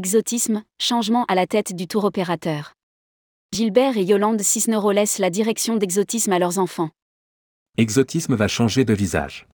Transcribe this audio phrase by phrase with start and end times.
[0.00, 2.74] Exotisme, changement à la tête du tour opérateur.
[3.52, 6.90] Gilbert et Yolande Cisneros laissent la direction d'Exotisme à leurs enfants.
[7.78, 9.48] Exotisme va changer de visage.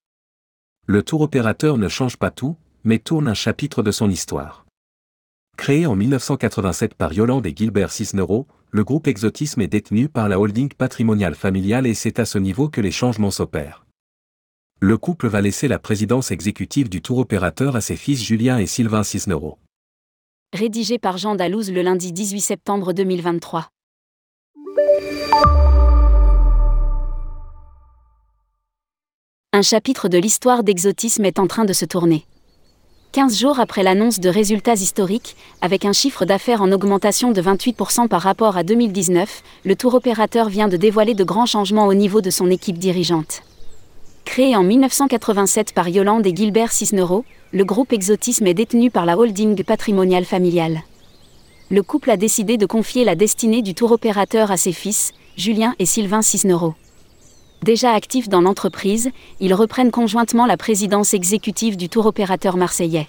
[0.84, 4.66] Le tour opérateur ne change pas tout, mais tourne un chapitre de son histoire.
[5.56, 10.38] Créé en 1987 par Yolande et Gilbert Cisneros, le groupe Exotisme est détenu par la
[10.38, 13.86] holding patrimoniale familiale et c'est à ce niveau que les changements s'opèrent.
[14.82, 18.66] Le couple va laisser la présidence exécutive du tour opérateur à ses fils Julien et
[18.66, 19.58] Sylvain Cisneros.
[20.54, 23.66] Rédigé par Jean Dalouse le lundi 18 septembre 2023.
[29.52, 32.24] Un chapitre de l'histoire d'exotisme est en train de se tourner.
[33.10, 38.06] 15 jours après l'annonce de résultats historiques, avec un chiffre d'affaires en augmentation de 28%
[38.06, 42.20] par rapport à 2019, le tour opérateur vient de dévoiler de grands changements au niveau
[42.20, 43.42] de son équipe dirigeante.
[44.34, 49.16] Créé en 1987 par Yolande et Gilbert Cisneros, le groupe Exotisme est détenu par la
[49.16, 50.82] holding patrimoniale familiale.
[51.70, 55.76] Le couple a décidé de confier la destinée du tour opérateur à ses fils, Julien
[55.78, 56.74] et Sylvain Cisneros.
[57.62, 63.06] Déjà actifs dans l'entreprise, ils reprennent conjointement la présidence exécutive du tour opérateur marseillais.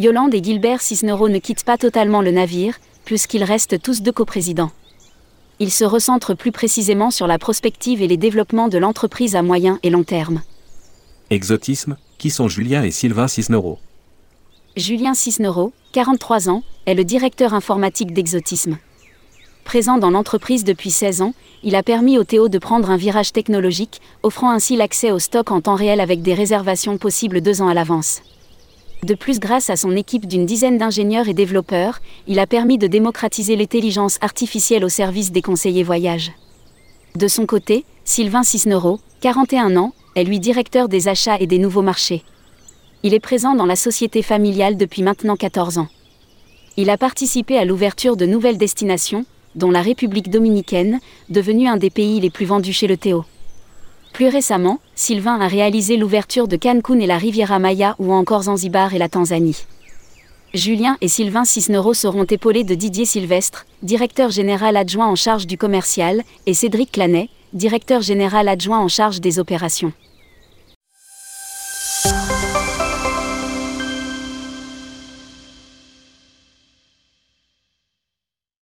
[0.00, 4.72] Yolande et Gilbert Cisneros ne quittent pas totalement le navire, puisqu'ils restent tous deux coprésidents.
[5.58, 9.78] Ils se recentrent plus précisément sur la prospective et les développements de l'entreprise à moyen
[9.82, 10.42] et long terme.
[11.30, 13.78] Exotisme, qui sont Julien et Sylvain Cisneros?
[14.76, 18.78] Julien Cisneros, 43 ans, est le directeur informatique d'Exotisme.
[19.64, 23.32] Présent dans l'entreprise depuis 16 ans, il a permis au Théo de prendre un virage
[23.32, 27.68] technologique, offrant ainsi l'accès au stock en temps réel avec des réservations possibles deux ans
[27.68, 28.22] à l'avance.
[29.02, 32.86] De plus, grâce à son équipe d'une dizaine d'ingénieurs et développeurs, il a permis de
[32.86, 36.30] démocratiser l'intelligence artificielle au service des conseillers voyage.
[37.16, 41.82] De son côté, Sylvain Cisneros, 41 ans, est lui directeur des achats et des nouveaux
[41.82, 42.22] marchés.
[43.02, 45.88] Il est présent dans la société familiale depuis maintenant 14 ans.
[46.76, 49.24] Il a participé à l'ouverture de nouvelles destinations,
[49.56, 53.24] dont la République dominicaine, devenue un des pays les plus vendus chez le Théo.
[54.12, 58.94] Plus récemment, Sylvain a réalisé l'ouverture de Cancun et la Riviera Maya ou encore Zanzibar
[58.94, 59.64] et la Tanzanie.
[60.54, 65.58] Julien et Sylvain Cisneros seront épaulés de Didier Sylvestre, directeur général adjoint en charge du
[65.58, 69.92] commercial, et Cédric Clanet, directeur général adjoint en charge des opérations.